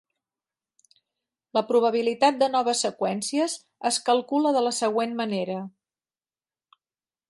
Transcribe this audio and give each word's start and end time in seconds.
La 1.57 1.63
probabilitat 1.67 2.41
de 2.41 2.49
noves 2.55 2.81
seqüències 2.87 3.59
es 3.93 4.03
calcula 4.11 4.57
de 4.59 4.67
la 4.71 4.77
següent 4.83 5.19
manera. 5.25 5.63